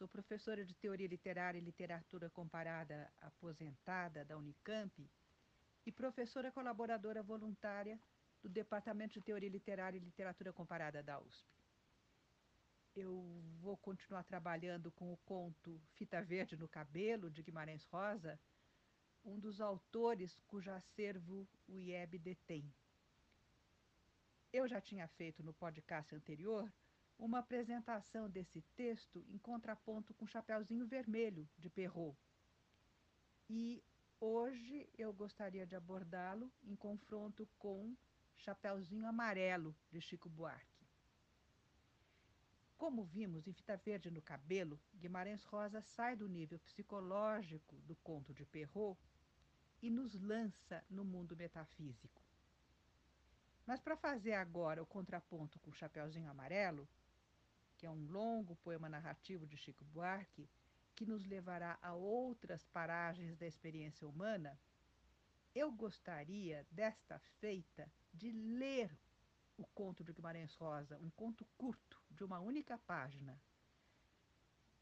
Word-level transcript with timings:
Sou 0.00 0.08
professora 0.08 0.64
de 0.64 0.74
Teoria 0.74 1.06
Literária 1.06 1.58
e 1.58 1.60
Literatura 1.60 2.30
Comparada 2.30 3.12
aposentada 3.20 4.24
da 4.24 4.34
Unicamp 4.34 5.06
e 5.84 5.92
professora 5.92 6.50
colaboradora 6.50 7.22
voluntária 7.22 8.00
do 8.42 8.48
Departamento 8.48 9.12
de 9.12 9.20
Teoria 9.20 9.50
Literária 9.50 9.98
e 9.98 10.00
Literatura 10.00 10.54
Comparada 10.54 11.02
da 11.02 11.20
USP. 11.20 11.46
Eu 12.96 13.42
vou 13.60 13.76
continuar 13.76 14.24
trabalhando 14.24 14.90
com 14.90 15.12
o 15.12 15.18
conto 15.18 15.78
Fita 15.92 16.22
Verde 16.22 16.56
no 16.56 16.66
Cabelo, 16.66 17.30
de 17.30 17.42
Guimarães 17.42 17.84
Rosa, 17.84 18.40
um 19.22 19.38
dos 19.38 19.60
autores 19.60 20.40
cujo 20.46 20.70
acervo 20.70 21.46
o 21.68 21.78
IEB 21.78 22.18
detém. 22.18 22.72
Eu 24.50 24.66
já 24.66 24.80
tinha 24.80 25.06
feito 25.08 25.42
no 25.42 25.52
podcast 25.52 26.14
anterior 26.14 26.72
uma 27.20 27.40
apresentação 27.40 28.30
desse 28.30 28.62
texto 28.74 29.22
em 29.28 29.36
contraponto 29.36 30.14
com 30.14 30.26
Chapeuzinho 30.26 30.86
Vermelho, 30.86 31.46
de 31.58 31.68
Perrault. 31.68 32.18
E 33.48 33.84
hoje 34.18 34.88
eu 34.96 35.12
gostaria 35.12 35.66
de 35.66 35.76
abordá-lo 35.76 36.50
em 36.64 36.74
confronto 36.74 37.46
com 37.58 37.94
Chapeuzinho 38.38 39.06
Amarelo, 39.06 39.76
de 39.90 40.00
Chico 40.00 40.30
Buarque. 40.30 40.88
Como 42.78 43.04
vimos 43.04 43.46
em 43.46 43.52
Fita 43.52 43.76
Verde 43.76 44.10
no 44.10 44.22
Cabelo, 44.22 44.80
Guimarães 44.94 45.44
Rosa 45.44 45.82
sai 45.82 46.16
do 46.16 46.26
nível 46.26 46.58
psicológico 46.60 47.76
do 47.82 47.94
conto 47.96 48.32
de 48.32 48.46
Perrault 48.46 48.98
e 49.82 49.90
nos 49.90 50.18
lança 50.18 50.82
no 50.88 51.04
mundo 51.04 51.36
metafísico. 51.36 52.22
Mas 53.66 53.78
para 53.78 53.94
fazer 53.94 54.32
agora 54.32 54.82
o 54.82 54.86
contraponto 54.86 55.60
com 55.60 55.70
o 55.70 55.74
Chapeuzinho 55.74 56.30
Amarelo, 56.30 56.88
que 57.80 57.86
é 57.86 57.90
um 57.90 58.06
longo 58.12 58.56
poema 58.56 58.90
narrativo 58.90 59.46
de 59.46 59.56
Chico 59.56 59.86
Buarque, 59.86 60.46
que 60.94 61.06
nos 61.06 61.24
levará 61.24 61.78
a 61.80 61.94
outras 61.94 62.62
paragens 62.66 63.34
da 63.38 63.46
experiência 63.46 64.06
humana, 64.06 64.60
eu 65.54 65.72
gostaria, 65.72 66.66
desta 66.70 67.18
feita, 67.40 67.90
de 68.12 68.30
ler 68.32 68.94
o 69.56 69.64
conto 69.68 70.04
de 70.04 70.12
Guimarães 70.12 70.54
Rosa, 70.56 70.98
um 70.98 71.08
conto 71.08 71.46
curto, 71.56 71.98
de 72.10 72.22
uma 72.22 72.38
única 72.38 72.76
página, 72.76 73.40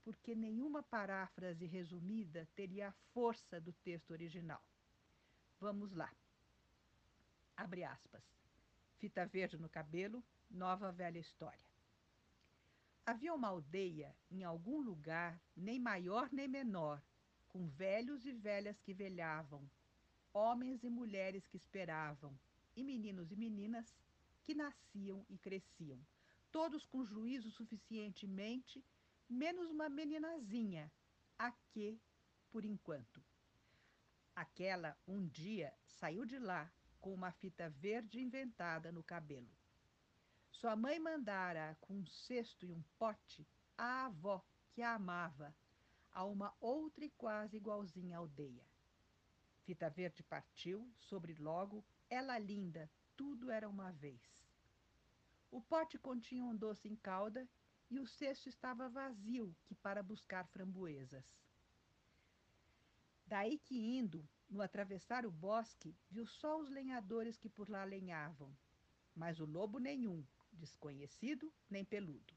porque 0.03 0.35
nenhuma 0.35 0.83
paráfrase 0.83 1.67
resumida 1.67 2.49
teria 2.57 2.89
a 2.89 2.93
força 3.15 3.61
do 3.61 3.73
texto 3.73 4.11
original. 4.11 4.61
Vamos 5.61 5.93
lá. 5.93 6.13
Abre 7.57 7.85
aspas. 7.85 8.25
Fita 8.97 9.25
verde 9.25 9.57
no 9.57 9.69
cabelo, 9.69 10.21
nova 10.51 10.91
velha 10.91 11.21
história. 11.21 11.78
Havia 13.09 13.33
uma 13.33 13.49
aldeia 13.49 14.15
em 14.31 14.45
algum 14.45 14.83
lugar, 14.83 15.41
nem 15.57 15.81
maior 15.81 16.29
nem 16.31 16.47
menor, 16.47 17.03
com 17.49 17.67
velhos 17.67 18.27
e 18.27 18.33
velhas 18.33 18.79
que 18.83 18.93
velhavam, 18.93 19.67
homens 20.31 20.85
e 20.85 20.91
mulheres 20.91 21.47
que 21.47 21.57
esperavam, 21.57 22.39
e 22.77 22.85
meninos 22.85 23.33
e 23.33 23.35
meninas 23.35 23.97
que 24.45 24.55
nasciam 24.55 25.25
e 25.31 25.39
cresciam, 25.39 25.99
todos 26.53 26.85
com 26.85 27.03
juízo 27.03 27.51
suficientemente, 27.51 28.85
menos 29.27 29.71
uma 29.71 29.89
meninazinha, 29.89 30.93
a 31.39 31.51
que, 31.51 31.99
por 32.51 32.63
enquanto. 32.63 33.25
Aquela, 34.37 34.95
um 35.07 35.27
dia, 35.27 35.73
saiu 35.87 36.27
de 36.27 36.39
lá 36.39 36.71
com 37.01 37.15
uma 37.15 37.33
fita 37.33 37.71
verde 37.71 38.21
inventada 38.21 38.93
no 38.93 39.03
cabelo. 39.03 39.58
Sua 40.61 40.75
mãe 40.75 40.99
mandara 40.99 41.79
com 41.81 41.95
um 41.95 42.05
cesto 42.05 42.67
e 42.67 42.73
um 42.73 42.83
pote 42.99 43.47
a 43.77 44.07
avó, 44.07 44.45
que 44.73 44.83
a 44.83 44.95
amava, 44.95 45.55
a 46.11 46.25
uma 46.25 46.53
outra 46.59 47.05
e 47.05 47.11
quase 47.11 47.57
igualzinha 47.57 48.19
aldeia. 48.19 48.67
Fita 49.63 49.89
Verde 49.89 50.21
partiu, 50.25 50.93
sobre 50.99 51.33
logo, 51.35 51.85
ela 52.11 52.37
linda, 52.41 52.91
tudo 53.17 53.53
era 53.53 53.69
uma 53.69 53.93
vez. 53.93 54.21
O 55.49 55.61
pote 55.61 55.97
continha 55.97 56.45
um 56.45 56.57
doce 56.57 56.89
em 56.89 56.97
calda 56.97 57.49
e 57.89 58.01
o 58.01 58.07
cesto 58.09 58.49
estava 58.49 58.89
vazio, 58.89 59.55
que 59.65 59.77
para 59.77 60.03
buscar 60.03 60.45
framboesas. 60.49 61.25
Daí 63.25 63.59
que 63.59 63.79
indo, 63.79 64.29
no 64.51 64.61
atravessar 64.61 65.25
o 65.25 65.31
bosque, 65.31 65.95
viu 66.11 66.27
só 66.27 66.59
os 66.59 66.69
lenhadores 66.69 67.39
que 67.39 67.49
por 67.49 67.71
lá 67.71 67.85
lenhavam, 67.85 68.53
mas 69.15 69.39
o 69.39 69.45
lobo 69.45 69.79
nenhum, 69.79 70.27
desconhecido 70.59 71.53
nem 71.71 71.85
peludo, 71.85 72.37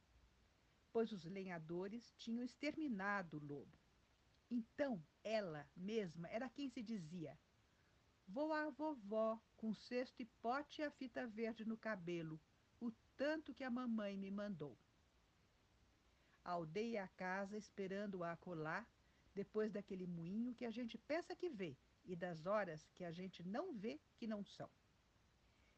pois 0.94 1.12
os 1.12 1.26
lenhadores 1.26 2.14
tinham 2.18 2.44
exterminado 2.44 3.38
o 3.38 3.46
lobo. 3.46 3.78
Então, 4.50 5.04
ela 5.24 5.68
mesma 5.76 6.28
era 6.30 6.50
quem 6.50 6.70
se 6.70 6.82
dizia: 6.82 7.38
Vou 8.28 8.54
à 8.54 8.70
vovó 8.70 9.42
com 9.58 9.74
cesto 9.74 10.22
e 10.22 10.26
pote 10.42 10.82
e 10.82 10.86
a 10.86 10.92
fita 10.92 11.28
verde 11.28 11.66
no 11.66 11.78
cabelo, 11.78 12.40
o 12.80 12.92
tanto 13.18 13.54
que 13.54 13.64
a 13.64 13.70
mamãe 13.70 14.16
me 14.16 14.32
mandou. 14.32 14.78
Aldeia 16.44 17.04
a 17.04 17.08
casa 17.10 17.58
esperando-a 17.58 18.32
acolá, 18.32 18.86
depois 19.34 19.72
daquele 19.72 20.08
moinho 20.08 20.56
que 20.56 20.66
a 20.66 20.72
gente 20.72 20.98
pensa 20.98 21.36
que 21.36 21.50
vê 21.50 21.78
e 22.04 22.16
das 22.16 22.46
horas 22.46 22.90
que 22.96 23.04
a 23.04 23.12
gente 23.12 23.44
não 23.44 23.74
vê 23.74 24.00
que 24.18 24.28
não 24.28 24.44
são. 24.44 24.70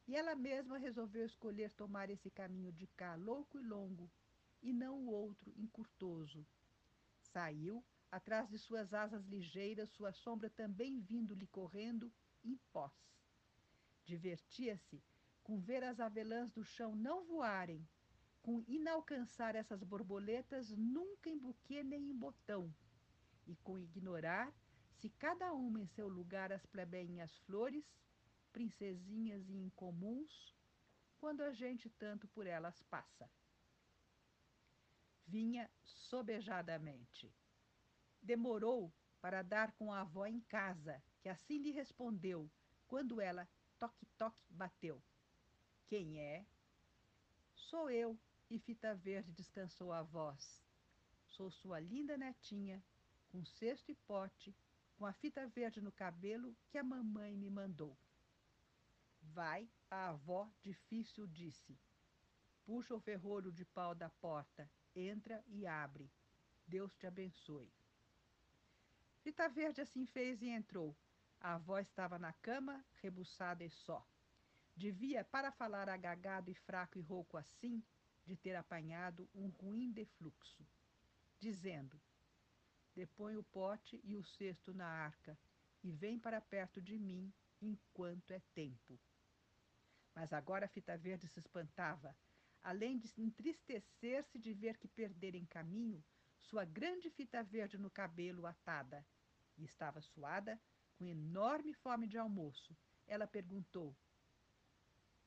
E 0.07 0.15
ela 0.15 0.35
mesma 0.35 0.77
resolveu 0.77 1.25
escolher 1.25 1.71
tomar 1.71 2.09
esse 2.09 2.29
caminho 2.29 2.71
de 2.71 2.87
cá 2.87 3.15
louco 3.15 3.57
e 3.57 3.63
longo, 3.63 4.11
e 4.61 4.73
não 4.73 4.99
o 4.99 5.11
outro 5.11 5.53
encurtoso. 5.57 6.45
Saiu, 7.21 7.83
atrás 8.11 8.49
de 8.49 8.57
suas 8.57 8.93
asas 8.93 9.25
ligeiras, 9.25 9.89
sua 9.89 10.11
sombra 10.11 10.49
também 10.49 10.99
vindo-lhe 10.99 11.47
correndo, 11.47 12.11
em 12.43 12.57
pós. 12.71 12.93
Divertia-se 14.05 15.01
com 15.43 15.59
ver 15.59 15.83
as 15.83 15.99
avelãs 15.99 16.51
do 16.51 16.63
chão 16.63 16.95
não 16.95 17.23
voarem, 17.25 17.87
com 18.41 18.63
inalcançar 18.67 19.55
essas 19.55 19.83
borboletas 19.83 20.69
nunca 20.71 21.29
em 21.29 21.37
buquê 21.37 21.83
nem 21.83 22.09
em 22.09 22.15
botão, 22.15 22.73
e 23.47 23.55
com 23.57 23.79
ignorar 23.79 24.53
se 24.99 25.09
cada 25.09 25.53
uma 25.53 25.81
em 25.81 25.87
seu 25.87 26.07
lugar 26.07 26.51
as 26.51 26.65
plebeinhas 26.65 27.35
flores 27.39 27.85
princesinhas 28.53 29.49
e 29.49 29.57
incomuns, 29.57 30.55
quando 31.19 31.41
a 31.41 31.51
gente 31.51 31.89
tanto 31.89 32.27
por 32.29 32.47
elas 32.47 32.81
passa. 32.83 33.29
Vinha 35.27 35.69
sobejadamente. 35.83 37.33
Demorou 38.21 38.93
para 39.19 39.41
dar 39.41 39.71
com 39.73 39.91
a 39.91 40.01
avó 40.01 40.25
em 40.25 40.39
casa, 40.41 41.03
que 41.21 41.27
assim 41.27 41.57
lhe 41.57 41.71
respondeu, 41.71 42.49
quando 42.87 43.19
ela 43.19 43.47
toque-toque 43.79 44.45
bateu. 44.49 45.01
Quem 45.87 46.19
é? 46.19 46.45
Sou 47.55 47.89
eu, 47.89 48.17
e 48.49 48.59
Fita 48.59 48.93
Verde 48.93 49.31
descansou 49.31 49.91
a 49.91 50.03
voz. 50.03 50.61
Sou 51.27 51.49
sua 51.49 51.79
linda 51.79 52.15
netinha, 52.15 52.83
com 53.29 53.43
cesto 53.43 53.91
e 53.91 53.95
pote, 53.95 54.55
com 54.97 55.05
a 55.07 55.13
fita 55.13 55.47
verde 55.47 55.81
no 55.81 55.91
cabelo 55.91 56.55
que 56.69 56.77
a 56.77 56.83
mamãe 56.83 57.35
me 57.35 57.49
mandou. 57.49 57.97
Vai, 59.31 59.69
a 59.89 60.09
avó 60.09 60.49
difícil 60.61 61.25
disse. 61.27 61.77
Puxa 62.65 62.93
o 62.93 62.99
ferrolho 62.99 63.51
de 63.51 63.65
pau 63.65 63.95
da 63.95 64.09
porta, 64.09 64.69
entra 64.95 65.43
e 65.47 65.65
abre. 65.65 66.11
Deus 66.67 66.95
te 66.95 67.07
abençoe. 67.07 67.71
Fita 69.21 69.47
Verde 69.49 69.81
assim 69.81 70.05
fez 70.05 70.41
e 70.41 70.49
entrou. 70.49 70.95
A 71.39 71.55
avó 71.55 71.79
estava 71.79 72.19
na 72.19 72.33
cama, 72.33 72.85
rebuçada 73.01 73.63
e 73.63 73.69
só. 73.69 74.05
Devia, 74.75 75.23
para 75.23 75.51
falar 75.51 75.89
agagado 75.89 76.49
e 76.49 76.53
fraco 76.53 76.97
e 76.97 77.01
rouco 77.01 77.37
assim, 77.37 77.83
de 78.25 78.35
ter 78.35 78.55
apanhado 78.55 79.29
um 79.35 79.47
ruim 79.47 79.91
defluxo, 79.91 80.65
dizendo: 81.39 81.99
Depõe 82.95 83.35
o 83.35 83.43
pote 83.43 83.99
e 84.03 84.15
o 84.15 84.23
cesto 84.23 84.73
na 84.73 84.87
arca, 84.87 85.37
e 85.83 85.91
vem 85.91 86.17
para 86.19 86.39
perto 86.39 86.81
de 86.81 86.97
mim 86.97 87.33
enquanto 87.61 88.31
é 88.31 88.41
tempo. 88.53 88.99
Mas 90.15 90.31
agora 90.31 90.65
a 90.65 90.69
fita 90.69 90.97
verde 90.97 91.27
se 91.27 91.39
espantava, 91.39 92.15
além 92.61 92.97
de 92.97 93.11
entristecer-se 93.17 94.39
de 94.39 94.53
ver 94.53 94.77
que 94.77 94.87
perdera 94.87 95.37
em 95.37 95.45
caminho 95.45 96.03
sua 96.39 96.65
grande 96.65 97.09
fita 97.09 97.43
verde 97.43 97.77
no 97.77 97.89
cabelo 97.89 98.45
atada, 98.45 99.05
e 99.57 99.63
estava 99.63 100.01
suada, 100.01 100.59
com 100.97 101.07
enorme 101.07 101.73
fome 101.73 102.07
de 102.07 102.17
almoço. 102.17 102.75
Ela 103.07 103.27
perguntou: 103.27 103.95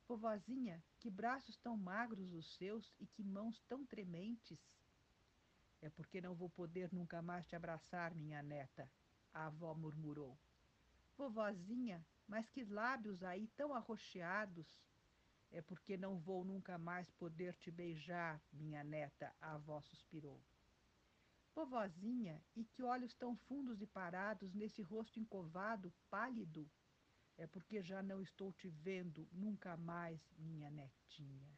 Vovozinha, 0.07 0.83
que 0.99 1.11
braços 1.11 1.57
tão 1.59 1.77
magros 1.77 2.33
os 2.33 2.57
seus 2.57 2.95
e 3.01 3.07
que 3.07 3.25
mãos 3.25 3.61
tão 3.69 3.85
trementes? 3.85 4.61
É 5.83 5.91
porque 5.91 6.21
não 6.21 6.35
vou 6.35 6.49
poder 6.49 6.93
nunca 6.93 7.21
mais 7.21 7.47
te 7.47 7.57
abraçar, 7.57 8.15
minha 8.15 8.43
neta, 8.43 8.91
a 9.33 9.47
avó 9.47 9.75
murmurou. 9.75 10.39
Vovozinha, 11.17 12.05
mas 12.27 12.49
que 12.49 12.65
lábios 12.65 13.23
aí 13.23 13.49
tão 13.57 13.75
arroxeados! 13.75 14.67
É 15.51 15.63
porque 15.63 15.97
não 15.97 16.19
vou 16.19 16.45
nunca 16.45 16.77
mais 16.77 17.11
poder 17.13 17.55
te 17.57 17.71
beijar, 17.71 18.43
minha 18.53 18.83
neta, 18.83 19.35
a 19.41 19.55
avó 19.55 19.81
suspirou. 19.81 20.43
Vovozinha, 21.55 22.43
e 22.55 22.65
que 22.65 22.83
olhos 22.83 23.15
tão 23.15 23.35
fundos 23.35 23.81
e 23.81 23.87
parados 23.87 24.53
nesse 24.53 24.83
rosto 24.83 25.19
encovado, 25.19 25.95
pálido? 26.11 26.71
É 27.39 27.47
porque 27.47 27.83
já 27.83 28.03
não 28.03 28.21
estou 28.21 28.53
te 28.53 28.69
vendo 28.69 29.29
nunca 29.33 29.77
mais, 29.77 30.21
minha 30.37 30.71
netinha. 30.71 31.49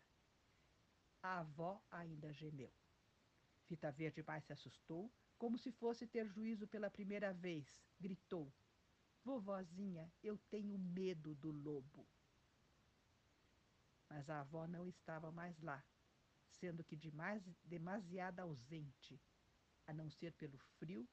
A 1.22 1.40
avó 1.40 1.82
ainda 1.90 2.32
gemeu. 2.32 2.72
Fita 3.66 3.90
Verde 3.90 4.22
mais 4.22 4.44
se 4.44 4.52
assustou, 4.52 5.12
como 5.36 5.58
se 5.58 5.72
fosse 5.72 6.06
ter 6.06 6.26
juízo 6.28 6.66
pela 6.66 6.90
primeira 6.90 7.32
vez. 7.32 7.82
Gritou: 7.98 8.52
Vovozinha, 9.24 10.10
eu 10.22 10.38
tenho 10.50 10.78
medo 10.78 11.34
do 11.34 11.50
lobo. 11.50 12.06
Mas 14.08 14.28
a 14.30 14.40
avó 14.40 14.66
não 14.66 14.86
estava 14.86 15.30
mais 15.30 15.60
lá, 15.60 15.84
sendo 16.48 16.82
que 16.82 16.96
demais, 16.96 17.42
demasiado 17.64 18.40
ausente, 18.40 19.20
a 19.86 19.92
não 19.92 20.10
ser 20.10 20.32
pelo 20.32 20.58
frio, 20.78 21.06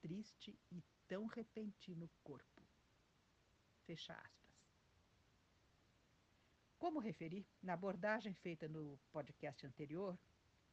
triste 0.00 0.58
e 0.70 0.82
tão 1.06 1.26
repentino 1.26 2.10
corpo. 2.22 2.62
Fecha 3.84 4.14
aspas. 4.14 4.40
Como 6.78 6.98
referi 6.98 7.46
na 7.62 7.74
abordagem 7.74 8.32
feita 8.32 8.66
no 8.66 8.98
podcast 9.12 9.66
anterior, 9.66 10.18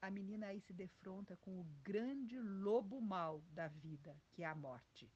a 0.01 0.09
menina 0.09 0.47
aí 0.47 0.61
se 0.61 0.71
defronta 0.71 1.35
com 1.37 1.59
o 1.59 1.65
grande 1.83 2.39
lobo 2.39 3.01
mau 3.01 3.41
da 3.49 3.67
vida, 3.67 4.15
que 4.31 4.43
é 4.43 4.45
a 4.45 4.55
morte. 4.55 5.11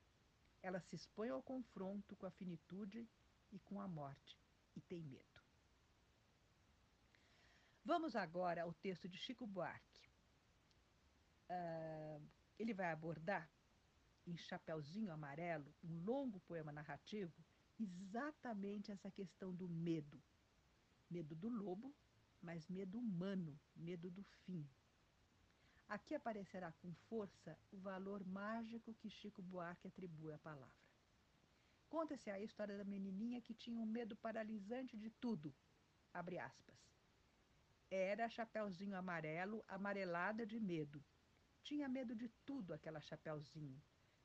Ela 0.62 0.80
se 0.80 0.96
expõe 0.96 1.30
ao 1.30 1.42
confronto 1.42 2.16
com 2.16 2.26
a 2.26 2.32
finitude 2.32 3.08
e 3.52 3.60
com 3.60 3.82
a 3.82 3.88
morte 3.88 4.38
e 4.76 4.82
tem 4.82 5.04
medo. 5.04 5.42
Vamos 7.84 8.16
agora 8.16 8.62
ao 8.64 8.74
texto 8.74 9.10
de 9.10 9.18
Chico 9.18 9.48
Buarque. 9.48 10.10
Uh, 11.50 12.22
ele 12.58 12.74
vai 12.74 12.92
abordar, 12.92 13.50
em 14.26 14.38
Chapeuzinho 14.38 15.12
Amarelo, 15.12 15.74
um 15.84 16.04
longo 16.06 16.40
poema 16.42 16.72
narrativo, 16.72 17.34
exatamente 17.80 18.92
essa 18.92 19.10
questão 19.10 19.54
do 19.54 19.68
medo. 19.68 20.22
Medo 21.10 21.36
do 21.36 21.50
lobo, 21.50 21.94
mas 22.42 22.68
medo 22.68 23.00
humano, 23.00 23.60
medo 23.76 24.10
do 24.12 24.24
fim. 24.46 24.70
Aqui 25.92 26.16
aparecerá 26.16 26.72
com 26.82 26.94
força 27.10 27.60
o 27.70 27.78
valor 27.78 28.26
mágico 28.26 28.94
que 28.94 29.10
Chico 29.10 29.42
Buarque 29.42 29.90
atribui 29.90 30.32
à 30.32 30.38
palavra. 30.40 30.82
Conta-se 31.90 32.32
a 32.32 32.40
história 32.40 32.78
da 32.78 32.86
menininha 32.86 33.42
que 33.42 33.54
tinha 33.54 33.78
um 33.78 33.86
medo 33.86 34.16
paralisante 34.16 34.96
de 34.96 35.10
tudo. 35.10 35.54
Abre 36.14 36.40
aspas. 36.40 36.80
Era 37.90 38.30
Chapeuzinho 38.30 38.96
Amarelo, 38.96 39.66
amarelada 39.68 40.46
de 40.46 40.62
medo. 40.62 41.04
Tinha 41.62 41.90
medo 41.90 42.16
de 42.16 42.30
tudo 42.46 42.74
aquela 42.74 43.02
Chapeuzinho. 43.02 43.84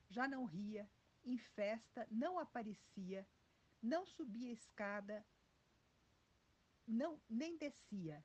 Já 0.09 0.29
não 0.29 0.45
ria, 0.45 0.89
em 1.25 1.37
festa 1.37 2.07
não 2.13 2.39
aparecia, 2.39 3.27
não 3.83 4.07
subia 4.07 4.53
escada, 4.53 5.27
não 6.87 7.21
nem 7.29 7.57
descia. 7.57 8.25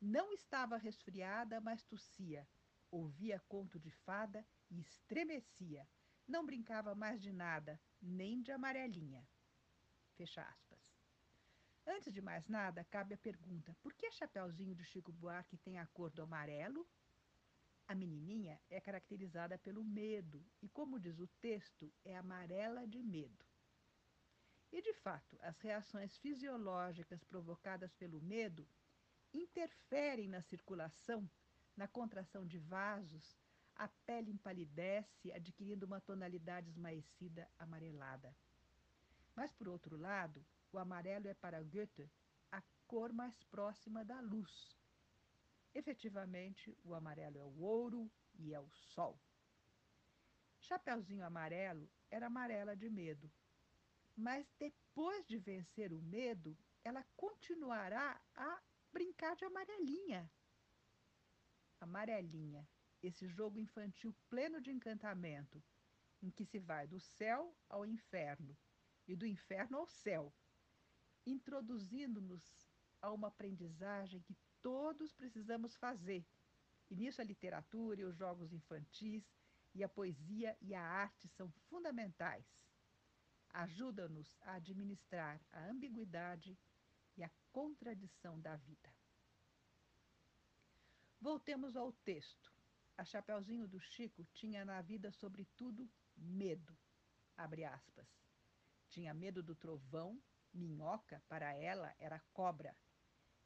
Não 0.00 0.32
estava 0.32 0.76
resfriada, 0.76 1.60
mas 1.60 1.82
tossia. 1.82 2.46
Ouvia 2.96 3.38
conto 3.46 3.78
de 3.78 3.90
fada 3.90 4.42
e 4.70 4.80
estremecia. 4.80 5.86
Não 6.26 6.46
brincava 6.46 6.94
mais 6.94 7.20
de 7.20 7.30
nada, 7.30 7.78
nem 8.00 8.40
de 8.40 8.50
amarelinha. 8.50 9.28
Fecha 10.14 10.40
aspas. 10.40 10.80
Antes 11.86 12.10
de 12.10 12.22
mais 12.22 12.48
nada, 12.48 12.82
cabe 12.84 13.12
a 13.14 13.18
pergunta: 13.18 13.76
por 13.82 13.92
que 13.92 14.10
Chapeuzinho 14.10 14.74
de 14.74 14.82
Chico 14.82 15.12
Buarque 15.12 15.58
tem 15.58 15.78
a 15.78 15.86
cor 15.88 16.10
do 16.10 16.22
amarelo? 16.22 16.88
A 17.86 17.94
menininha 17.94 18.58
é 18.70 18.80
caracterizada 18.80 19.58
pelo 19.58 19.84
medo 19.84 20.42
e, 20.62 20.68
como 20.70 20.98
diz 20.98 21.18
o 21.18 21.28
texto, 21.38 21.92
é 22.02 22.16
amarela 22.16 22.88
de 22.88 23.02
medo. 23.02 23.44
E, 24.72 24.80
de 24.80 24.94
fato, 24.94 25.38
as 25.42 25.58
reações 25.60 26.16
fisiológicas 26.16 27.22
provocadas 27.24 27.94
pelo 27.94 28.22
medo 28.22 28.66
interferem 29.34 30.28
na 30.28 30.40
circulação, 30.40 31.30
na 31.76 31.86
contração 31.86 32.46
de 32.46 32.58
vasos, 32.58 33.36
a 33.74 33.88
pele 34.06 34.30
empalidece, 34.30 35.30
adquirindo 35.32 35.84
uma 35.84 36.00
tonalidade 36.00 36.70
esmaecida 36.70 37.48
amarelada. 37.58 38.34
Mas, 39.34 39.52
por 39.52 39.68
outro 39.68 39.96
lado, 39.98 40.44
o 40.72 40.78
amarelo 40.78 41.28
é 41.28 41.34
para 41.34 41.62
Goethe 41.62 42.10
a 42.50 42.62
cor 42.86 43.12
mais 43.12 43.42
próxima 43.44 44.04
da 44.04 44.20
luz. 44.20 44.76
Efetivamente, 45.74 46.74
o 46.82 46.94
amarelo 46.94 47.38
é 47.38 47.44
o 47.44 47.60
ouro 47.60 48.10
e 48.38 48.54
é 48.54 48.60
o 48.60 48.70
sol. 48.70 49.20
Chapeuzinho 50.58 51.24
Amarelo 51.24 51.88
era 52.10 52.26
amarela 52.26 52.74
de 52.74 52.88
medo. 52.88 53.30
Mas 54.16 54.50
depois 54.58 55.26
de 55.26 55.38
vencer 55.38 55.92
o 55.92 56.00
medo, 56.00 56.56
ela 56.82 57.04
continuará 57.14 58.20
a 58.34 58.62
brincar 58.90 59.36
de 59.36 59.44
amarelinha. 59.44 60.30
Amarelinha, 61.80 62.66
esse 63.02 63.28
jogo 63.28 63.58
infantil 63.58 64.14
pleno 64.28 64.60
de 64.60 64.70
encantamento, 64.70 65.62
em 66.22 66.30
que 66.30 66.44
se 66.44 66.58
vai 66.58 66.86
do 66.86 66.98
céu 66.98 67.54
ao 67.68 67.84
inferno 67.84 68.56
e 69.06 69.14
do 69.14 69.26
inferno 69.26 69.78
ao 69.78 69.86
céu, 69.86 70.34
introduzindo-nos 71.26 72.56
a 73.00 73.12
uma 73.12 73.28
aprendizagem 73.28 74.22
que 74.22 74.36
todos 74.62 75.12
precisamos 75.12 75.76
fazer. 75.76 76.26
E 76.90 76.96
nisso 76.96 77.20
a 77.20 77.24
literatura 77.24 78.00
e 78.00 78.04
os 78.04 78.16
jogos 78.16 78.52
infantis 78.52 79.24
e 79.74 79.84
a 79.84 79.88
poesia 79.88 80.56
e 80.60 80.74
a 80.74 80.82
arte 80.82 81.28
são 81.28 81.50
fundamentais. 81.68 82.66
Ajuda-nos 83.50 84.36
a 84.40 84.54
administrar 84.54 85.40
a 85.52 85.66
ambiguidade 85.66 86.58
e 87.16 87.22
a 87.22 87.30
contradição 87.52 88.40
da 88.40 88.56
vida. 88.56 88.92
Voltemos 91.20 91.76
ao 91.76 91.92
texto. 91.92 92.52
A 92.96 93.04
Chapeuzinho 93.04 93.66
do 93.66 93.80
Chico 93.80 94.24
tinha 94.32 94.64
na 94.64 94.80
vida, 94.80 95.10
sobretudo, 95.12 95.88
medo. 96.16 96.76
Abre 97.36 97.64
aspas. 97.64 98.08
Tinha 98.88 99.12
medo 99.12 99.42
do 99.42 99.54
trovão, 99.54 100.20
Minhoca, 100.52 101.22
para 101.28 101.52
ela, 101.54 101.94
era 101.98 102.20
cobra. 102.32 102.74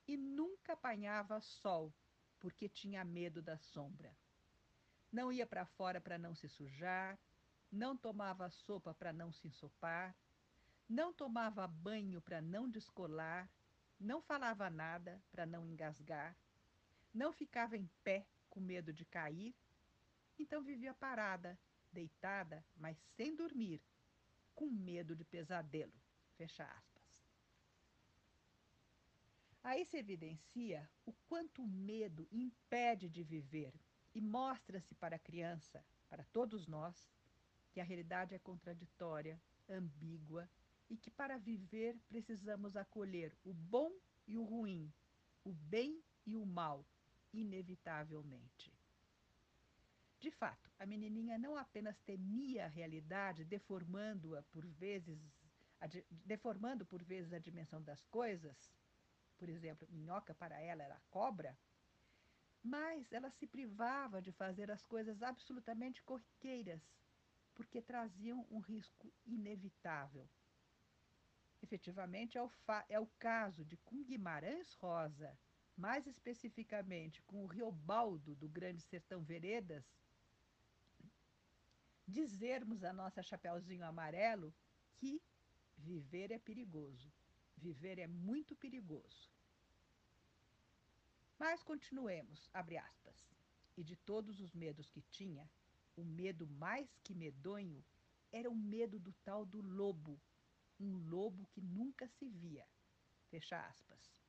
E 0.07 0.17
nunca 0.17 0.75
apanhava 0.75 1.41
sol, 1.41 1.93
porque 2.39 2.69
tinha 2.69 3.05
medo 3.05 3.43
da 3.43 3.59
sombra. 3.59 4.15
Não 5.13 5.33
ia 5.33 5.47
para 5.47 5.67
fora 5.67 6.01
para 6.01 6.19
não 6.19 6.35
se 6.35 6.49
sujar, 6.49 7.19
não 7.71 7.97
tomava 7.97 8.49
sopa 8.51 8.95
para 8.95 9.13
não 9.13 9.33
se 9.33 9.49
ensopar, 9.49 10.15
não 10.89 11.13
tomava 11.13 11.67
banho 11.67 12.21
para 12.21 12.41
não 12.41 12.69
descolar, 12.69 13.49
não 13.99 14.21
falava 14.21 14.71
nada 14.71 15.23
para 15.31 15.47
não 15.47 15.67
engasgar, 15.67 16.37
não 17.13 17.33
ficava 17.33 17.77
em 17.77 17.89
pé 18.03 18.27
com 18.49 18.61
medo 18.61 18.93
de 18.93 19.05
cair, 19.05 19.55
então 20.39 20.63
vivia 20.63 20.95
parada, 20.95 21.59
deitada, 21.93 22.65
mas 22.77 22.97
sem 23.17 23.35
dormir, 23.35 23.83
com 24.55 24.69
medo 24.71 25.15
de 25.15 25.25
pesadelo. 25.25 25.93
Fecha 26.37 26.65
aspas. 26.65 26.91
Aí 29.63 29.85
se 29.85 29.99
evidencia 29.99 30.89
o 31.05 31.13
quanto 31.29 31.63
o 31.63 31.67
medo 31.67 32.27
impede 32.33 33.09
de 33.09 33.23
viver 33.23 33.75
e 34.15 34.21
mostra-se 34.21 34.95
para 34.95 35.17
a 35.17 35.19
criança, 35.19 35.85
para 36.09 36.25
todos 36.25 36.67
nós, 36.67 37.09
que 37.71 37.81
a 37.81 37.85
realidade 37.85 38.35
é 38.35 38.39
contraditória, 38.39 39.41
ambígua 39.69 40.49
e 40.89 40.97
que 40.97 41.11
para 41.11 41.39
viver 41.39 41.97
precisamos 42.09 42.77
acolher 42.77 43.37
o 43.45 43.53
bom 43.53 43.93
e 44.27 44.37
o 44.37 44.43
ruim, 44.43 44.93
o 45.45 45.53
bem 45.53 46.03
e 46.27 46.37
o 46.37 46.45
mal, 46.45 46.85
inevitavelmente. 47.33 48.73
De 50.21 50.31
fato, 50.31 50.71
a 50.79 50.85
menininha 50.85 51.39
não 51.39 51.57
apenas 51.57 51.99
temia 52.01 52.67
a 52.67 52.69
realidade, 52.69 53.45
deformando-a 53.45 54.43
por 54.45 54.67
vezes, 54.67 55.19
deformando 56.27 56.85
por 56.85 57.03
vezes 57.03 57.33
a 57.33 57.39
dimensão 57.39 57.83
das 57.83 58.05
coisas, 58.05 58.71
por 59.39 59.49
exemplo, 59.49 59.89
minhoca 59.91 60.35
para 60.35 60.61
ela 60.61 60.83
era 60.83 61.01
cobra, 61.11 61.57
mas 62.63 63.11
ela 63.11 63.31
se 63.31 63.47
privava 63.47 64.21
de 64.21 64.31
fazer 64.33 64.71
as 64.71 64.85
coisas 64.85 65.23
absolutamente 65.23 66.03
corriqueiras, 66.03 66.83
porque 67.55 67.81
traziam 67.81 68.47
um 68.51 68.59
risco 68.59 69.11
inevitável. 69.25 70.29
Efetivamente, 71.63 72.37
é 72.37 72.43
o, 72.43 72.51
é 72.89 73.01
o 73.01 73.07
caso 73.19 73.65
de 73.65 73.79
com 73.79 74.03
Guimarães 74.05 74.75
Rosa, 74.75 75.39
mais 75.81 76.07
especificamente 76.07 77.23
com 77.23 77.43
o 77.43 77.47
Riobaldo 77.47 78.35
do 78.35 78.47
Grande 78.47 78.83
Sertão 78.83 79.23
Veredas, 79.25 79.83
dizermos 82.07 82.85
a 82.85 82.93
nossa 82.93 83.23
Chapeuzinho 83.23 83.87
Amarelo 83.87 84.53
que 84.99 85.23
viver 85.79 86.31
é 86.31 86.39
perigoso. 86.39 87.11
Viver 87.57 87.99
é 87.99 88.07
muito 88.07 88.55
perigoso. 88.55 89.31
Mas 91.39 91.63
continuemos, 91.63 92.51
abre 92.53 92.77
aspas. 92.77 93.17
E 93.75 93.83
de 93.83 93.97
todos 93.97 94.39
os 94.39 94.53
medos 94.53 94.91
que 94.91 95.01
tinha, 95.11 95.49
o 95.97 96.05
medo 96.05 96.47
mais 96.47 96.95
que 97.03 97.15
medonho 97.15 97.83
era 98.31 98.51
o 98.51 98.55
medo 98.55 98.99
do 98.99 99.15
tal 99.25 99.47
do 99.47 99.63
lobo, 99.63 100.21
um 100.79 100.99
lobo 101.09 101.47
que 101.47 101.63
nunca 101.63 102.07
se 102.07 102.29
via. 102.29 102.67
Fecha 103.31 103.59
aspas. 103.67 104.21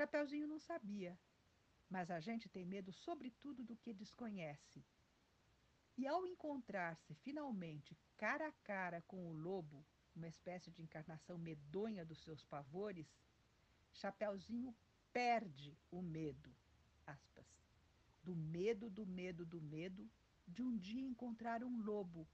Chapeuzinho 0.00 0.46
não 0.46 0.58
sabia, 0.58 1.14
mas 1.90 2.10
a 2.10 2.20
gente 2.20 2.48
tem 2.48 2.64
medo 2.64 2.90
sobretudo 2.90 3.62
do 3.62 3.76
que 3.76 3.92
desconhece. 3.92 4.82
E 5.94 6.06
ao 6.06 6.26
encontrar-se 6.26 7.12
finalmente 7.16 7.94
cara 8.16 8.48
a 8.48 8.52
cara 8.64 9.02
com 9.02 9.28
o 9.28 9.34
lobo, 9.34 9.84
uma 10.16 10.26
espécie 10.26 10.70
de 10.70 10.80
encarnação 10.80 11.36
medonha 11.36 12.02
dos 12.02 12.16
seus 12.22 12.42
pavores, 12.42 13.14
Chapeuzinho 13.92 14.74
perde 15.12 15.76
o 15.90 16.00
medo, 16.00 16.50
aspas, 17.06 17.46
do 18.22 18.34
medo, 18.34 18.88
do 18.88 19.04
medo, 19.04 19.44
do 19.44 19.60
medo 19.60 20.10
de 20.48 20.62
um 20.62 20.78
dia 20.78 21.06
encontrar 21.06 21.62
um 21.62 21.82
lobo. 21.82 22.26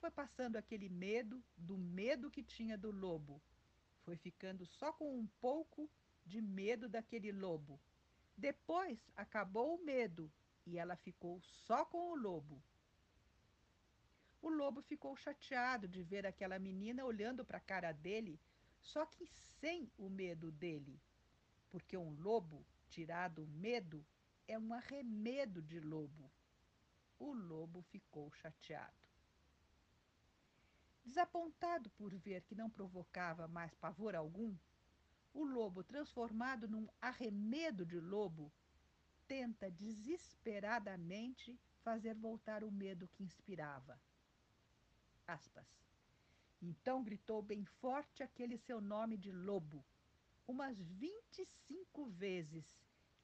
Foi 0.00 0.10
passando 0.10 0.56
aquele 0.56 0.88
medo 0.88 1.44
do 1.54 1.76
medo 1.76 2.30
que 2.30 2.42
tinha 2.42 2.78
do 2.78 2.90
lobo. 2.90 3.42
Foi 4.04 4.16
ficando 4.16 4.64
só 4.64 4.90
com 4.90 5.18
um 5.18 5.26
pouco 5.38 5.90
de 6.28 6.40
medo 6.40 6.88
daquele 6.88 7.32
lobo. 7.32 7.80
Depois 8.36 8.98
acabou 9.16 9.74
o 9.74 9.84
medo 9.84 10.30
e 10.66 10.78
ela 10.78 10.96
ficou 10.96 11.40
só 11.40 11.84
com 11.84 12.12
o 12.12 12.14
lobo. 12.14 12.62
O 14.40 14.48
lobo 14.48 14.80
ficou 14.82 15.16
chateado 15.16 15.88
de 15.88 16.02
ver 16.02 16.24
aquela 16.26 16.58
menina 16.58 17.04
olhando 17.04 17.44
para 17.44 17.58
a 17.58 17.68
cara 17.72 17.90
dele, 17.92 18.40
só 18.80 19.04
que 19.04 19.26
sem 19.60 19.90
o 19.98 20.08
medo 20.08 20.52
dele 20.52 21.00
porque 21.70 21.96
um 21.96 22.10
lobo, 22.10 22.64
tirado 22.88 23.44
o 23.44 23.46
medo, 23.46 24.04
é 24.46 24.58
um 24.58 24.72
arremedo 24.72 25.62
de 25.62 25.80
lobo. 25.80 26.30
O 27.18 27.32
lobo 27.32 27.82
ficou 27.82 28.30
chateado. 28.32 28.96
Desapontado 31.04 31.90
por 31.90 32.14
ver 32.14 32.42
que 32.42 32.54
não 32.54 32.70
provocava 32.70 33.48
mais 33.48 33.74
pavor 33.74 34.14
algum, 34.14 34.54
o 35.32 35.44
lobo, 35.44 35.82
transformado 35.82 36.68
num 36.68 36.88
arremedo 37.00 37.84
de 37.84 38.00
lobo, 38.00 38.52
tenta 39.26 39.70
desesperadamente 39.70 41.58
fazer 41.82 42.14
voltar 42.14 42.64
o 42.64 42.70
medo 42.70 43.08
que 43.08 43.22
inspirava. 43.22 44.00
Aspas. 45.26 45.66
Então 46.60 47.04
gritou 47.04 47.40
bem 47.42 47.64
forte 47.64 48.22
aquele 48.22 48.58
seu 48.58 48.80
nome 48.80 49.16
de 49.16 49.30
lobo 49.30 49.84
umas 50.48 50.80
25 50.80 52.06
vezes, 52.06 52.64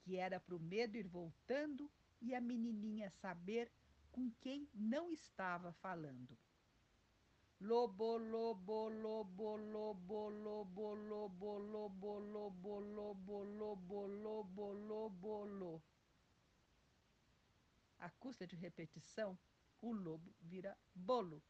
que 0.02 0.16
era 0.16 0.38
para 0.38 0.54
o 0.54 0.60
medo 0.60 0.98
ir 0.98 1.08
voltando 1.08 1.90
e 2.20 2.34
a 2.34 2.40
menininha 2.40 3.10
saber 3.10 3.72
com 4.12 4.30
quem 4.42 4.68
não 4.74 5.10
estava 5.10 5.72
falando. 5.72 6.38
Lobo, 7.64 8.18
lobo, 8.18 8.90
lobo, 8.90 9.56
lobo, 9.56 10.28
lobo, 10.28 10.28
lobo, 10.28 10.94
lobo, 10.94 11.58
lobo, 11.58 12.20
lobo, 12.20 13.42
lobo, 13.42 14.06
lobo, 14.06 14.72
lobo, 14.74 15.44
lobo. 15.46 15.82
A 18.00 18.10
custa 18.10 18.46
de 18.46 18.54
repetição, 18.54 19.38
o 19.80 19.94
lobo 19.94 20.30
vira 20.42 20.76
bolo. 20.94 21.42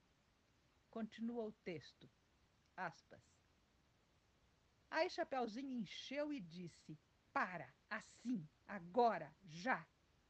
Continua 0.89 1.47
o 1.47 1.53
texto. 1.65 2.09
Aspas. 2.77 3.25
Aí 4.89 5.11
Chapeuzinho 5.11 5.73
encheu 5.73 6.33
e 6.33 6.41
disse: 6.41 6.97
Para, 7.33 7.75
assim, 7.91 8.49
agora, 8.69 9.35
já, 9.43 9.85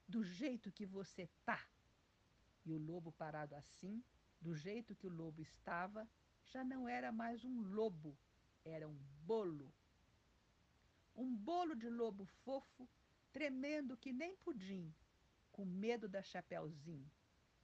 do 0.09 0.25
jeito 0.25 0.73
que 0.73 0.87
você 0.87 1.29
tá. 1.45 1.63
E 2.65 2.73
o 2.73 2.79
lobo 2.79 3.13
parado 3.13 3.55
assim, 3.55 4.03
do 4.45 4.55
jeito 4.55 4.95
que 4.95 5.07
o 5.07 5.11
lobo 5.11 5.41
estava, 5.41 6.07
já 6.45 6.63
não 6.63 6.87
era 6.87 7.11
mais 7.11 7.43
um 7.47 7.63
lobo, 7.63 8.15
era 8.63 8.87
um 8.87 8.99
bolo. 9.25 9.73
Um 11.17 11.35
bolo 11.35 11.75
de 11.75 11.89
lobo 11.89 12.27
fofo, 12.45 12.87
tremendo 13.33 13.97
que 13.97 14.13
nem 14.13 14.37
pudim, 14.37 14.95
com 15.51 15.65
medo 15.65 16.07
da 16.07 16.23
Chapeuzinho, 16.23 17.11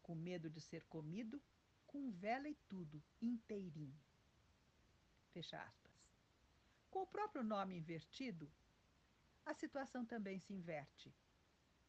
com 0.02 0.14
medo 0.14 0.48
de 0.48 0.58
ser 0.58 0.82
comido, 0.86 1.38
com 1.86 2.10
vela 2.12 2.48
e 2.48 2.54
tudo, 2.66 3.02
inteirinho. 3.20 4.00
Fecha 5.34 5.60
aspas. 5.60 5.92
Com 6.90 7.02
o 7.02 7.06
próprio 7.06 7.44
nome 7.44 7.76
invertido, 7.76 8.50
a 9.44 9.52
situação 9.52 10.06
também 10.06 10.38
se 10.38 10.54
inverte. 10.54 11.14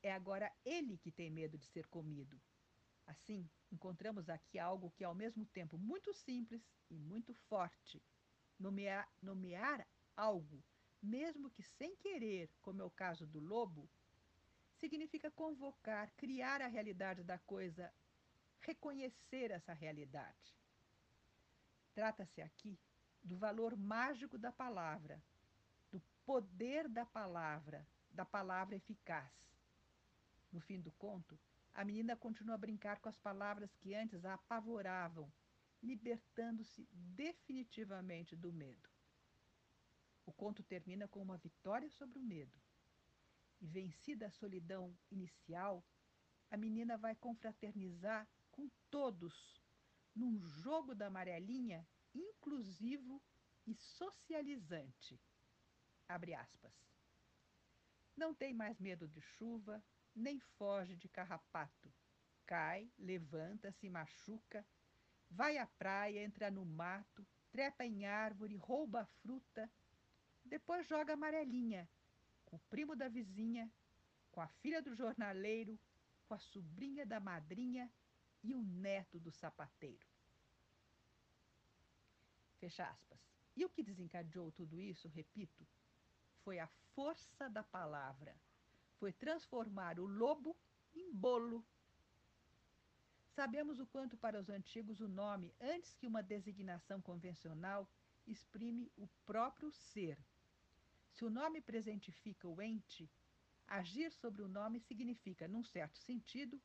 É 0.03 0.11
agora 0.11 0.51
ele 0.65 0.97
que 0.97 1.13
tem 1.13 1.31
medo 1.31 1.57
de 1.57 1.65
ser 1.67 1.87
comido. 1.87 2.37
Assim, 3.11 3.49
encontramos 3.69 4.29
aqui 4.29 4.57
algo 4.57 4.91
que 4.91 5.03
é 5.03 5.07
ao 5.07 5.13
mesmo 5.13 5.45
tempo 5.45 5.77
muito 5.77 6.13
simples 6.13 6.61
e 6.89 6.97
muito 6.97 7.33
forte. 7.49 8.01
Nomear, 8.57 9.05
nomear 9.21 9.85
algo, 10.15 10.63
mesmo 11.01 11.49
que 11.49 11.61
sem 11.61 11.93
querer, 11.97 12.49
como 12.61 12.81
é 12.81 12.85
o 12.85 12.89
caso 12.89 13.27
do 13.27 13.39
lobo, 13.39 13.89
significa 14.79 15.29
convocar, 15.29 16.09
criar 16.15 16.61
a 16.61 16.67
realidade 16.67 17.21
da 17.21 17.37
coisa, 17.39 17.93
reconhecer 18.61 19.51
essa 19.51 19.73
realidade. 19.73 20.55
Trata-se 21.93 22.41
aqui 22.41 22.79
do 23.21 23.35
valor 23.35 23.75
mágico 23.75 24.37
da 24.37 24.53
palavra, 24.53 25.21
do 25.91 26.01
poder 26.25 26.87
da 26.87 27.05
palavra, 27.05 27.85
da 28.09 28.23
palavra 28.23 28.77
eficaz. 28.77 29.33
No 30.49 30.61
fim 30.61 30.79
do 30.79 30.91
conto, 30.93 31.37
a 31.73 31.85
menina 31.85 32.15
continua 32.15 32.55
a 32.55 32.57
brincar 32.57 32.99
com 32.99 33.09
as 33.09 33.17
palavras 33.19 33.73
que 33.75 33.93
antes 33.93 34.25
a 34.25 34.33
apavoravam, 34.33 35.31
libertando-se 35.81 36.87
definitivamente 36.91 38.35
do 38.35 38.51
medo. 38.51 38.89
O 40.25 40.31
conto 40.31 40.63
termina 40.63 41.07
com 41.07 41.21
uma 41.21 41.37
vitória 41.37 41.89
sobre 41.89 42.19
o 42.19 42.23
medo. 42.23 42.61
E 43.59 43.67
vencida 43.67 44.27
a 44.27 44.31
solidão 44.31 44.97
inicial, 45.09 45.85
a 46.49 46.57
menina 46.57 46.97
vai 46.97 47.15
confraternizar 47.15 48.27
com 48.51 48.69
todos 48.89 49.61
num 50.15 50.39
jogo 50.39 50.93
da 50.93 51.07
amarelinha 51.07 51.87
inclusivo 52.13 53.21
e 53.65 53.73
socializante. 53.73 55.19
Abre 56.07 56.33
aspas. 56.33 56.73
Não 58.15 58.33
tem 58.33 58.53
mais 58.53 58.79
medo 58.79 59.07
de 59.07 59.21
chuva, 59.21 59.83
nem 60.15 60.39
foge 60.57 60.95
de 60.95 61.07
carrapato. 61.07 61.91
Cai, 62.45 62.91
levanta, 62.97 63.71
se 63.71 63.89
machuca, 63.89 64.65
vai 65.29 65.57
à 65.57 65.65
praia, 65.65 66.23
entra 66.23 66.51
no 66.51 66.65
mato, 66.65 67.25
trepa 67.51 67.85
em 67.85 68.05
árvore, 68.05 68.55
rouba 68.55 69.01
a 69.01 69.05
fruta, 69.05 69.69
depois 70.43 70.87
joga 70.87 71.13
amarelinha 71.13 71.89
com 72.45 72.57
o 72.57 72.61
primo 72.69 72.95
da 72.95 73.07
vizinha, 73.07 73.71
com 74.31 74.41
a 74.41 74.47
filha 74.47 74.81
do 74.81 74.93
jornaleiro, 74.93 75.79
com 76.27 76.33
a 76.33 76.39
sobrinha 76.39 77.05
da 77.05 77.19
madrinha 77.19 77.89
e 78.43 78.53
o 78.53 78.61
neto 78.61 79.19
do 79.19 79.31
sapateiro. 79.31 80.05
Fecha 82.59 82.85
aspas. 82.85 83.19
E 83.55 83.65
o 83.65 83.69
que 83.69 83.83
desencadeou 83.83 84.51
tudo 84.51 84.79
isso, 84.79 85.07
repito, 85.07 85.65
foi 86.43 86.59
a 86.59 86.67
força 86.95 87.49
da 87.49 87.63
palavra. 87.63 88.35
Foi 89.01 89.11
transformar 89.11 89.99
o 89.99 90.05
lobo 90.05 90.55
em 90.93 91.11
bolo. 91.11 91.65
Sabemos 93.35 93.79
o 93.79 93.87
quanto 93.87 94.15
para 94.15 94.39
os 94.39 94.47
antigos 94.47 95.01
o 95.01 95.07
nome, 95.07 95.51
antes 95.59 95.95
que 95.95 96.05
uma 96.05 96.21
designação 96.21 97.01
convencional, 97.01 97.89
exprime 98.27 98.91
o 98.95 99.07
próprio 99.25 99.71
ser. 99.71 100.19
Se 101.09 101.25
o 101.25 101.31
nome 101.31 101.61
presentifica 101.61 102.47
o 102.47 102.61
ente, 102.61 103.09
agir 103.67 104.11
sobre 104.11 104.43
o 104.43 104.47
nome 104.47 104.79
significa, 104.79 105.47
num 105.47 105.63
certo 105.63 105.97
sentido, 105.97 106.61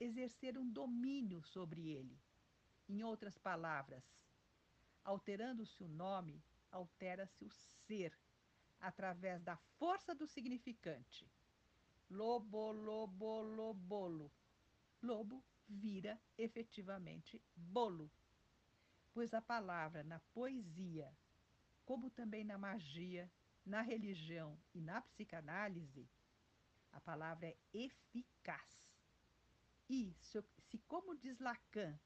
exercer 0.00 0.58
um 0.58 0.68
domínio 0.68 1.40
sobre 1.44 1.88
ele. 1.88 2.18
Em 2.88 3.04
outras 3.04 3.38
palavras, 3.38 4.04
Alterando-se 5.04 5.82
o 5.82 5.88
nome, 5.88 6.42
altera-se 6.72 7.44
o 7.44 7.50
ser, 7.86 8.12
através 8.80 9.40
da 9.42 9.56
força 9.78 10.12
do 10.12 10.26
significante. 10.26 11.26
Lobo, 12.10 12.72
lobo, 12.72 13.42
lobolo. 13.42 14.32
lobo 15.02 15.44
vira 15.68 16.18
efetivamente 16.38 17.42
bolo, 17.54 18.10
pois 19.12 19.34
a 19.34 19.42
palavra 19.42 20.02
na 20.02 20.18
poesia, 20.32 21.14
como 21.84 22.10
também 22.10 22.44
na 22.44 22.56
magia, 22.56 23.30
na 23.64 23.82
religião 23.82 24.58
e 24.74 24.80
na 24.80 25.02
psicanálise, 25.02 26.08
a 26.92 27.00
palavra 27.00 27.48
é 27.48 27.56
eficaz. 27.72 28.88
E 29.88 30.14
se, 30.20 30.42
se 30.62 30.78
como 30.88 31.14
diz 31.14 31.38
Lacan, 31.38 31.98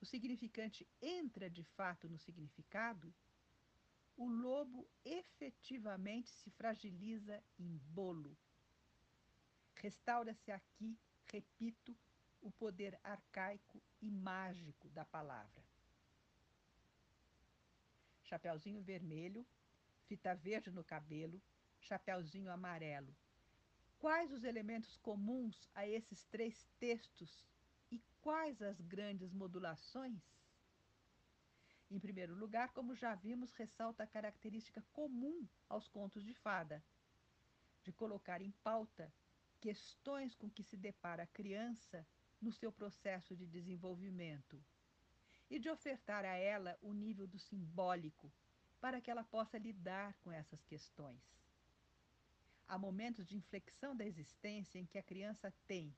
o 0.00 0.04
significante 0.04 0.86
entra 1.00 1.48
de 1.48 1.62
fato 1.62 2.08
no 2.08 2.18
significado, 2.18 3.14
o 4.16 4.26
lobo 4.28 4.88
efetivamente 5.04 6.30
se 6.30 6.50
fragiliza 6.50 7.42
em 7.58 7.76
bolo. 7.92 8.36
Restaura-se 9.84 10.50
aqui, 10.50 10.98
repito, 11.30 11.94
o 12.40 12.50
poder 12.50 12.98
arcaico 13.04 13.82
e 14.00 14.10
mágico 14.10 14.88
da 14.88 15.04
palavra. 15.04 15.62
Chapeuzinho 18.22 18.80
vermelho, 18.80 19.46
fita 20.06 20.34
verde 20.34 20.70
no 20.70 20.82
cabelo, 20.82 21.38
chapeuzinho 21.78 22.50
amarelo. 22.50 23.14
Quais 23.98 24.32
os 24.32 24.42
elementos 24.42 24.96
comuns 24.96 25.68
a 25.74 25.86
esses 25.86 26.24
três 26.28 26.66
textos 26.80 27.44
e 27.92 28.00
quais 28.22 28.62
as 28.62 28.80
grandes 28.80 29.34
modulações? 29.34 30.22
Em 31.90 32.00
primeiro 32.00 32.34
lugar, 32.34 32.70
como 32.70 32.94
já 32.94 33.14
vimos, 33.14 33.52
ressalta 33.52 34.04
a 34.04 34.06
característica 34.06 34.82
comum 34.94 35.46
aos 35.68 35.86
contos 35.88 36.24
de 36.24 36.32
fada, 36.32 36.82
de 37.82 37.92
colocar 37.92 38.40
em 38.40 38.50
pauta 38.50 39.12
questões 39.64 40.34
com 40.34 40.50
que 40.50 40.62
se 40.62 40.76
depara 40.76 41.22
a 41.22 41.26
criança 41.26 42.06
no 42.38 42.52
seu 42.52 42.70
processo 42.70 43.34
de 43.34 43.46
desenvolvimento 43.46 44.62
e 45.48 45.58
de 45.58 45.70
ofertar 45.70 46.22
a 46.22 46.36
ela 46.36 46.76
o 46.82 46.92
nível 46.92 47.26
do 47.26 47.38
simbólico 47.38 48.30
para 48.78 49.00
que 49.00 49.10
ela 49.10 49.24
possa 49.24 49.56
lidar 49.56 50.12
com 50.22 50.30
essas 50.30 50.62
questões. 50.64 51.22
Há 52.68 52.76
momentos 52.76 53.26
de 53.26 53.38
inflexão 53.38 53.96
da 53.96 54.04
existência 54.04 54.78
em 54.78 54.84
que 54.84 54.98
a 54.98 55.02
criança 55.02 55.50
tem, 55.66 55.96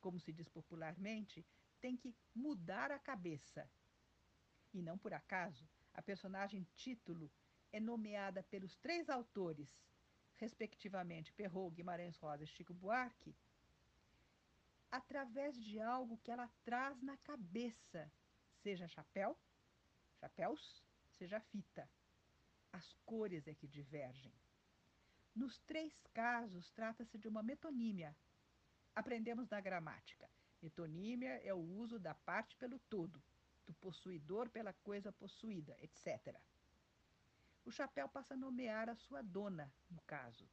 como 0.00 0.20
se 0.20 0.32
diz 0.32 0.48
popularmente, 0.48 1.44
tem 1.80 1.96
que 1.96 2.14
mudar 2.32 2.92
a 2.92 3.00
cabeça. 3.00 3.68
E 4.72 4.80
não 4.80 4.96
por 4.96 5.12
acaso, 5.12 5.68
a 5.92 6.00
personagem 6.00 6.64
título 6.76 7.28
é 7.72 7.80
nomeada 7.80 8.44
pelos 8.44 8.76
três 8.76 9.08
autores, 9.08 9.76
respectivamente 10.38 11.32
Perrault, 11.32 11.74
Guimarães 11.74 12.16
Rosa 12.16 12.44
e 12.44 12.46
Chico 12.46 12.72
Buarque, 12.72 13.34
através 14.90 15.60
de 15.62 15.80
algo 15.80 16.18
que 16.18 16.30
ela 16.30 16.48
traz 16.64 17.00
na 17.02 17.16
cabeça, 17.18 18.10
seja 18.62 18.88
chapéu, 18.88 19.36
chapéus, 20.20 20.82
seja 21.10 21.40
fita. 21.40 21.88
As 22.72 22.92
cores 23.04 23.46
é 23.46 23.54
que 23.54 23.66
divergem. 23.66 24.32
Nos 25.34 25.58
três 25.60 25.92
casos, 26.12 26.70
trata-se 26.70 27.18
de 27.18 27.28
uma 27.28 27.42
metonímia. 27.42 28.16
Aprendemos 28.94 29.48
na 29.48 29.60
gramática. 29.60 30.28
Metonímia 30.60 31.40
é 31.44 31.54
o 31.54 31.58
uso 31.58 31.98
da 31.98 32.14
parte 32.14 32.56
pelo 32.56 32.78
todo, 32.90 33.22
do 33.64 33.72
possuidor 33.74 34.48
pela 34.48 34.72
coisa 34.72 35.12
possuída, 35.12 35.76
etc. 35.80 36.36
O 37.68 37.70
chapéu 37.70 38.08
passa 38.08 38.32
a 38.32 38.36
nomear 38.36 38.88
a 38.88 38.96
sua 38.96 39.20
dona, 39.20 39.70
no 39.90 40.00
caso. 40.06 40.48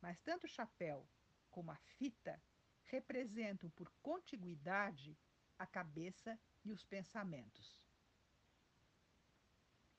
Mas 0.00 0.20
tanto 0.20 0.44
o 0.44 0.48
chapéu 0.48 1.04
como 1.50 1.72
a 1.72 1.76
fita 1.98 2.40
representam 2.84 3.68
por 3.70 3.90
contiguidade 4.00 5.18
a 5.58 5.66
cabeça 5.66 6.38
e 6.64 6.70
os 6.70 6.84
pensamentos. 6.84 7.82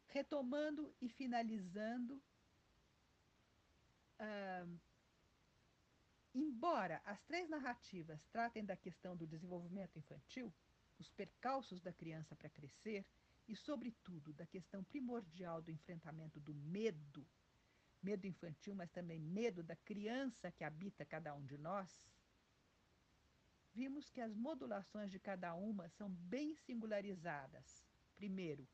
Retomando 0.07 0.95
e 1.01 1.09
finalizando, 1.09 2.15
uh, 4.21 4.79
embora 6.33 7.01
as 7.03 7.21
três 7.23 7.49
narrativas 7.49 8.25
tratem 8.27 8.63
da 8.63 8.77
questão 8.77 9.17
do 9.17 9.27
desenvolvimento 9.27 9.99
infantil, 9.99 10.53
os 10.97 11.09
percalços 11.09 11.81
da 11.81 11.91
criança 11.91 12.37
para 12.37 12.49
crescer 12.49 13.05
e, 13.47 13.55
sobretudo, 13.55 14.33
da 14.33 14.45
questão 14.45 14.83
primordial 14.83 15.61
do 15.61 15.71
enfrentamento 15.71 16.39
do 16.39 16.53
medo, 16.53 17.25
medo 18.01 18.27
infantil, 18.27 18.75
mas 18.75 18.91
também 18.91 19.19
medo 19.19 19.63
da 19.63 19.75
criança 19.75 20.51
que 20.51 20.63
habita 20.63 21.05
cada 21.05 21.33
um 21.33 21.45
de 21.45 21.57
nós, 21.57 22.07
vimos 23.73 24.09
que 24.09 24.19
as 24.19 24.35
modulações 24.35 25.11
de 25.11 25.19
cada 25.19 25.53
uma 25.53 25.87
são 25.89 26.09
bem 26.09 26.55
singularizadas. 26.55 27.85
Primeiro, 28.15 28.67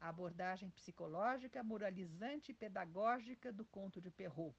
a 0.00 0.08
abordagem 0.08 0.70
psicológica, 0.70 1.62
moralizante 1.62 2.52
e 2.52 2.54
pedagógica 2.54 3.52
do 3.52 3.64
conto 3.64 4.00
de 4.00 4.10
Perrault, 4.10 4.56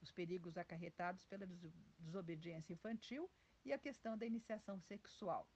os 0.00 0.12
perigos 0.12 0.56
acarretados 0.56 1.24
pela 1.24 1.46
desobediência 1.98 2.72
infantil 2.72 3.30
e 3.64 3.72
a 3.72 3.78
questão 3.78 4.16
da 4.16 4.26
iniciação 4.26 4.78
sexual. 4.80 5.48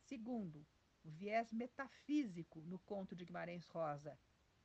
Segundo, 0.00 0.66
o 1.06 1.10
viés 1.10 1.52
metafísico 1.52 2.60
no 2.62 2.80
conto 2.80 3.14
de 3.14 3.24
Guimarães 3.24 3.64
Rosa, 3.68 4.18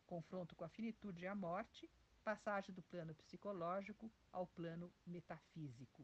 confronto 0.08 0.56
com 0.56 0.64
a 0.64 0.70
finitude 0.70 1.24
e 1.24 1.28
a 1.28 1.36
morte, 1.36 1.88
passagem 2.24 2.74
do 2.74 2.82
plano 2.82 3.14
psicológico 3.14 4.12
ao 4.32 4.48
plano 4.48 4.92
metafísico. 5.06 6.04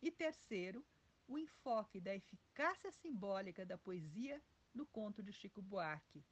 E 0.00 0.08
terceiro, 0.10 0.86
o 1.26 1.36
enfoque 1.36 2.00
da 2.00 2.14
eficácia 2.14 2.92
simbólica 2.92 3.66
da 3.66 3.76
poesia 3.76 4.40
no 4.72 4.86
conto 4.86 5.20
de 5.20 5.32
Chico 5.32 5.60
Buarque, 5.60 6.24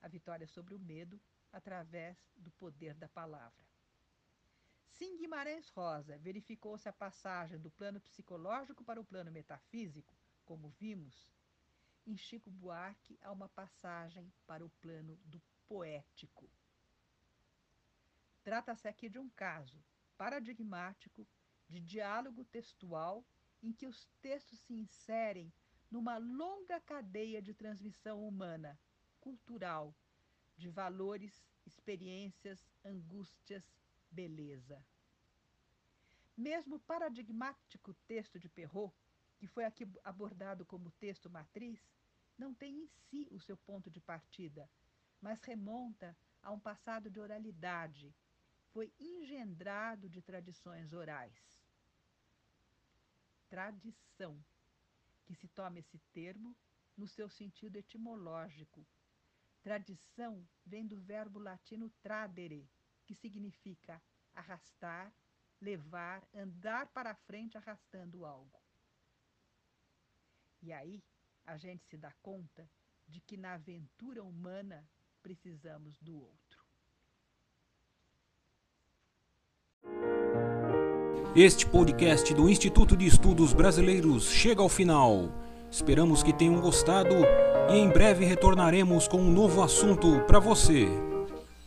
a 0.00 0.06
vitória 0.06 0.46
sobre 0.46 0.74
o 0.74 0.78
medo 0.78 1.20
através 1.52 2.16
do 2.36 2.52
poder 2.52 2.94
da 2.94 3.08
palavra. 3.08 3.66
Se 4.92 5.04
em 5.04 5.16
Guimarães 5.16 5.68
Rosa 5.70 6.18
verificou-se 6.18 6.88
a 6.88 6.92
passagem 6.92 7.58
do 7.58 7.70
plano 7.70 8.00
psicológico 8.00 8.84
para 8.84 9.00
o 9.00 9.04
plano 9.04 9.32
metafísico, 9.32 10.14
como 10.44 10.68
vimos, 10.68 11.28
em 12.06 12.16
Chico 12.16 12.50
Buarque 12.50 13.18
há 13.22 13.30
uma 13.30 13.48
passagem 13.48 14.32
para 14.46 14.64
o 14.64 14.70
plano 14.80 15.16
do 15.24 15.40
poético. 15.66 16.50
Trata-se 18.42 18.88
aqui 18.88 19.08
de 19.08 19.18
um 19.18 19.28
caso 19.28 19.78
paradigmático 20.16 21.26
de 21.68 21.80
diálogo 21.80 22.44
textual 22.44 23.24
em 23.62 23.72
que 23.72 23.86
os 23.86 24.06
textos 24.20 24.58
se 24.60 24.74
inserem 24.74 25.52
numa 25.90 26.18
longa 26.18 26.80
cadeia 26.80 27.42
de 27.42 27.52
transmissão 27.52 28.26
humana, 28.26 28.78
cultural, 29.20 29.94
de 30.56 30.68
valores, 30.68 31.44
experiências, 31.66 32.70
angústias, 32.84 33.64
beleza. 34.10 34.84
Mesmo 36.36 36.76
o 36.76 36.80
paradigmático 36.80 37.94
texto 38.06 38.38
de 38.38 38.48
Perrault, 38.48 38.94
que 39.40 39.48
foi 39.48 39.64
aqui 39.64 39.88
abordado 40.04 40.64
como 40.64 40.92
texto 40.92 41.28
matriz, 41.28 41.80
não 42.38 42.54
tem 42.54 42.84
em 42.84 42.86
si 42.86 43.26
o 43.32 43.40
seu 43.40 43.56
ponto 43.56 43.90
de 43.90 44.00
partida, 44.00 44.70
mas 45.20 45.42
remonta 45.42 46.16
a 46.40 46.52
um 46.52 46.60
passado 46.60 47.10
de 47.10 47.18
oralidade, 47.18 48.14
foi 48.72 48.92
engendrado 49.00 50.08
de 50.08 50.22
tradições 50.22 50.92
orais 50.92 51.60
tradição, 53.50 54.40
que 55.26 55.34
se 55.34 55.48
toma 55.48 55.80
esse 55.80 55.98
termo 56.12 56.56
no 56.96 57.08
seu 57.08 57.28
sentido 57.28 57.76
etimológico. 57.76 58.86
Tradição 59.60 60.48
vem 60.64 60.86
do 60.86 60.96
verbo 60.96 61.40
latino 61.40 61.90
tradere, 62.00 62.70
que 63.04 63.14
significa 63.14 64.00
arrastar, 64.32 65.12
levar, 65.60 66.26
andar 66.32 66.86
para 66.86 67.14
frente 67.14 67.58
arrastando 67.58 68.24
algo. 68.24 68.59
E 70.62 70.72
aí 70.72 71.02
a 71.46 71.56
gente 71.56 71.84
se 71.86 71.96
dá 71.96 72.12
conta 72.22 72.68
de 73.08 73.20
que 73.20 73.36
na 73.36 73.54
aventura 73.54 74.22
humana 74.22 74.86
precisamos 75.22 75.98
do 76.00 76.16
outro. 76.16 76.60
Este 81.34 81.66
podcast 81.66 82.34
do 82.34 82.48
Instituto 82.48 82.96
de 82.96 83.06
Estudos 83.06 83.52
Brasileiros 83.52 84.30
chega 84.30 84.62
ao 84.62 84.68
final. 84.68 85.32
Esperamos 85.70 86.22
que 86.22 86.32
tenham 86.32 86.60
gostado 86.60 87.14
e 87.70 87.78
em 87.78 87.88
breve 87.88 88.24
retornaremos 88.24 89.06
com 89.06 89.18
um 89.18 89.30
novo 89.30 89.62
assunto 89.62 90.20
para 90.26 90.40
você. 90.40 91.09